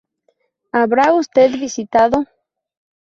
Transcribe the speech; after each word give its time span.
¿Habrá 0.71 1.13
usted 1.13 1.51
visitado? 1.65 2.25